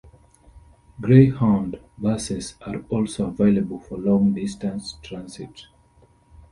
Greyhound 0.99 1.79
buses 1.99 2.55
are 2.65 2.79
also 2.89 3.27
available 3.27 3.77
for 3.79 3.99
long 3.99 4.33
distance 4.33 4.95
transit. 5.03 5.67